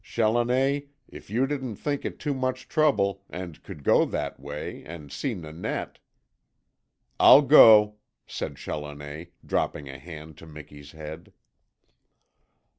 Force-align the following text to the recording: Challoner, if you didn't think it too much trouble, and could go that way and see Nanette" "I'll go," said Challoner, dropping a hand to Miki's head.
Challoner, 0.03 0.79
if 1.09 1.29
you 1.29 1.45
didn't 1.45 1.75
think 1.75 2.03
it 2.05 2.17
too 2.17 2.33
much 2.33 2.67
trouble, 2.67 3.23
and 3.29 3.61
could 3.61 3.83
go 3.83 4.03
that 4.03 4.39
way 4.39 4.83
and 4.83 5.11
see 5.11 5.35
Nanette" 5.35 5.99
"I'll 7.19 7.43
go," 7.43 7.97
said 8.25 8.55
Challoner, 8.57 9.27
dropping 9.45 9.89
a 9.89 9.99
hand 9.99 10.39
to 10.39 10.47
Miki's 10.47 10.93
head. 10.93 11.33